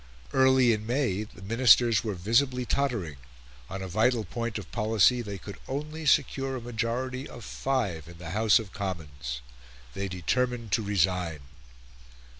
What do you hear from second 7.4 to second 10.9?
five in the House of Commons; they determined to